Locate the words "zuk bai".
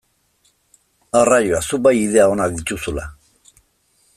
1.69-1.93